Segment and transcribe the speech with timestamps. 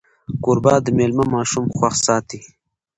[0.43, 2.39] کوربه د میلمه ماشومان خوښ ساتي.